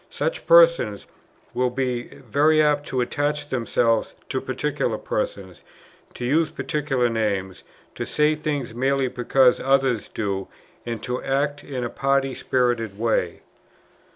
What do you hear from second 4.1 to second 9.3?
to particular persons, to use particular names, to say things merely